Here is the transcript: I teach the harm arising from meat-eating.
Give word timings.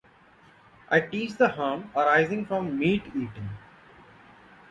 I 0.89 0.99
teach 0.99 1.33
the 1.35 1.47
harm 1.47 1.91
arising 1.95 2.47
from 2.47 2.79
meat-eating. 2.79 3.49